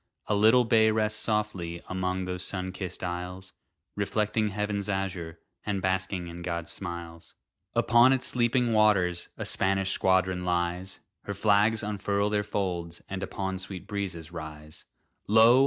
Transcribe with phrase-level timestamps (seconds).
[0.25, 3.53] A little bay rests softly Among those sun kissed isles,
[3.95, 7.35] Reflecting heaven's azure, And basking in God's smiles.
[7.75, 13.59] Upon its sleeping waters A Spanish squadron lies; Her flags unfurl their folds, and Upon
[13.59, 14.85] sweet breezes rise.
[15.27, 15.59] Lo!